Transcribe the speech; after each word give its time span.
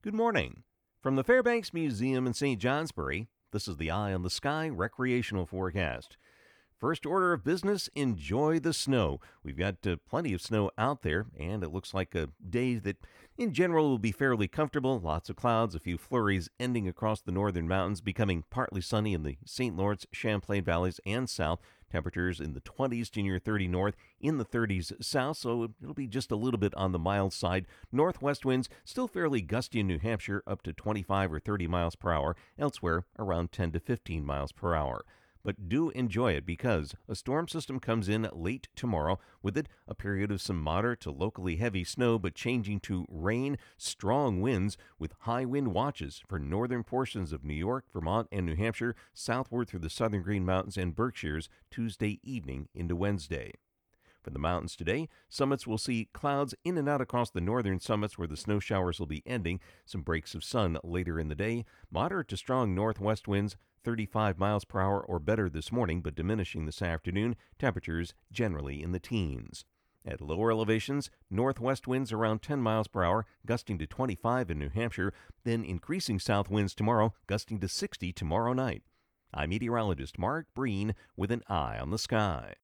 Good 0.00 0.14
morning. 0.14 0.62
From 1.02 1.16
the 1.16 1.24
Fairbanks 1.24 1.74
Museum 1.74 2.28
in 2.28 2.32
St. 2.32 2.60
Johnsbury, 2.60 3.26
this 3.50 3.66
is 3.66 3.78
the 3.78 3.90
Eye 3.90 4.14
on 4.14 4.22
the 4.22 4.30
Sky 4.30 4.68
recreational 4.68 5.44
forecast. 5.44 6.16
First 6.78 7.04
order 7.04 7.32
of 7.32 7.42
business 7.42 7.90
enjoy 7.96 8.60
the 8.60 8.72
snow. 8.72 9.18
We've 9.42 9.58
got 9.58 9.84
uh, 9.84 9.96
plenty 10.08 10.32
of 10.32 10.40
snow 10.40 10.70
out 10.78 11.02
there, 11.02 11.26
and 11.36 11.64
it 11.64 11.72
looks 11.72 11.94
like 11.94 12.14
a 12.14 12.28
day 12.48 12.76
that, 12.76 12.98
in 13.36 13.52
general, 13.52 13.88
will 13.88 13.98
be 13.98 14.12
fairly 14.12 14.46
comfortable. 14.46 15.00
Lots 15.00 15.30
of 15.30 15.34
clouds, 15.34 15.74
a 15.74 15.80
few 15.80 15.98
flurries 15.98 16.48
ending 16.60 16.86
across 16.86 17.20
the 17.20 17.32
northern 17.32 17.66
mountains, 17.66 18.00
becoming 18.00 18.44
partly 18.50 18.80
sunny 18.80 19.14
in 19.14 19.24
the 19.24 19.38
St. 19.44 19.76
Lawrence, 19.76 20.06
Champlain 20.12 20.62
valleys, 20.62 21.00
and 21.04 21.28
south. 21.28 21.58
Temperatures 21.90 22.40
in 22.40 22.52
the 22.52 22.60
20s 22.60 23.10
to 23.10 23.22
near 23.22 23.38
30 23.38 23.68
north, 23.68 23.96
in 24.20 24.38
the 24.38 24.44
30s 24.44 24.92
south, 25.02 25.38
so 25.38 25.68
it'll 25.82 25.94
be 25.94 26.06
just 26.06 26.30
a 26.30 26.36
little 26.36 26.58
bit 26.58 26.74
on 26.74 26.92
the 26.92 26.98
mild 26.98 27.32
side. 27.32 27.66
Northwest 27.90 28.44
winds 28.44 28.68
still 28.84 29.08
fairly 29.08 29.40
gusty 29.40 29.80
in 29.80 29.86
New 29.86 29.98
Hampshire, 29.98 30.42
up 30.46 30.62
to 30.62 30.72
25 30.72 31.32
or 31.32 31.40
30 31.40 31.66
miles 31.66 31.96
per 31.96 32.12
hour. 32.12 32.36
Elsewhere, 32.58 33.04
around 33.18 33.52
10 33.52 33.72
to 33.72 33.80
15 33.80 34.24
miles 34.24 34.52
per 34.52 34.74
hour 34.74 35.04
but 35.44 35.68
do 35.68 35.90
enjoy 35.90 36.32
it 36.32 36.44
because 36.44 36.94
a 37.08 37.14
storm 37.14 37.48
system 37.48 37.80
comes 37.80 38.08
in 38.08 38.28
late 38.32 38.68
tomorrow. 38.74 39.18
With 39.42 39.56
it, 39.56 39.68
a 39.86 39.94
period 39.94 40.30
of 40.30 40.40
some 40.40 40.60
moderate 40.60 41.00
to 41.00 41.10
locally 41.10 41.56
heavy 41.56 41.84
snow, 41.84 42.18
but 42.18 42.34
changing 42.34 42.80
to 42.80 43.06
rain, 43.08 43.58
strong 43.76 44.40
winds 44.40 44.76
with 44.98 45.14
high 45.20 45.44
wind 45.44 45.68
watches 45.68 46.22
for 46.26 46.38
northern 46.38 46.84
portions 46.84 47.32
of 47.32 47.44
New 47.44 47.54
York, 47.54 47.84
Vermont, 47.92 48.28
and 48.32 48.46
New 48.46 48.56
Hampshire, 48.56 48.94
southward 49.14 49.68
through 49.68 49.80
the 49.80 49.90
southern 49.90 50.22
Green 50.22 50.44
Mountains 50.44 50.76
and 50.76 50.94
Berkshires 50.94 51.48
Tuesday 51.70 52.20
evening 52.22 52.68
into 52.74 52.96
Wednesday. 52.96 53.52
The 54.30 54.38
mountains 54.38 54.76
today, 54.76 55.08
summits 55.28 55.66
will 55.66 55.78
see 55.78 56.08
clouds 56.12 56.54
in 56.64 56.76
and 56.76 56.88
out 56.88 57.00
across 57.00 57.30
the 57.30 57.40
northern 57.40 57.80
summits 57.80 58.18
where 58.18 58.28
the 58.28 58.36
snow 58.36 58.60
showers 58.60 58.98
will 58.98 59.06
be 59.06 59.22
ending, 59.26 59.58
some 59.86 60.02
breaks 60.02 60.34
of 60.34 60.44
sun 60.44 60.78
later 60.84 61.18
in 61.18 61.28
the 61.28 61.34
day, 61.34 61.64
moderate 61.90 62.28
to 62.28 62.36
strong 62.36 62.74
northwest 62.74 63.26
winds, 63.26 63.56
35 63.84 64.38
miles 64.38 64.64
per 64.64 64.80
hour 64.80 65.00
or 65.00 65.18
better 65.18 65.48
this 65.48 65.72
morning, 65.72 66.02
but 66.02 66.14
diminishing 66.14 66.66
this 66.66 66.82
afternoon, 66.82 67.36
temperatures 67.58 68.12
generally 68.30 68.82
in 68.82 68.92
the 68.92 69.00
teens. 69.00 69.64
At 70.04 70.20
lower 70.20 70.50
elevations, 70.50 71.10
northwest 71.30 71.86
winds 71.86 72.12
around 72.12 72.42
10 72.42 72.60
miles 72.60 72.86
per 72.86 73.02
hour, 73.02 73.26
gusting 73.46 73.78
to 73.78 73.86
25 73.86 74.50
in 74.50 74.58
New 74.58 74.68
Hampshire, 74.68 75.12
then 75.44 75.64
increasing 75.64 76.18
south 76.18 76.50
winds 76.50 76.74
tomorrow, 76.74 77.14
gusting 77.26 77.60
to 77.60 77.68
60 77.68 78.12
tomorrow 78.12 78.52
night. 78.52 78.82
I'm 79.32 79.50
meteorologist 79.50 80.18
Mark 80.18 80.46
Breen 80.54 80.94
with 81.16 81.30
an 81.30 81.42
eye 81.48 81.78
on 81.78 81.90
the 81.90 81.98
sky. 81.98 82.54